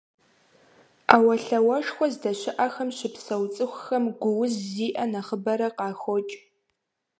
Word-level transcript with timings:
Ӏэуэлъауэшхуэ 1.09 2.07
здэщыӀэхэм 2.13 2.89
щыпсэу 2.97 3.43
цӏыхухэм 3.53 4.05
гу 4.21 4.31
уз 4.43 4.53
зиӀэ 4.71 5.05
нэхъыбэрэ 5.11 5.67
къахокӏ. 5.77 6.33